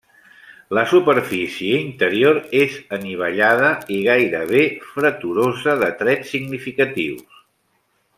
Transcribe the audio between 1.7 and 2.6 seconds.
interior